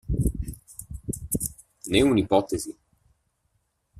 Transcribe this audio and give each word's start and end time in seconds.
Né 1.85 2.01
un'ipotesi. 2.03 2.75